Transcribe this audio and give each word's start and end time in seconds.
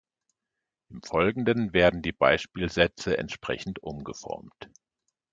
Im 0.89 1.03
Folgenden 1.03 1.73
werden 1.73 2.01
die 2.01 2.11
Beispielsätze 2.11 3.19
entsprechend 3.19 3.83
umgeformt: 3.83 4.55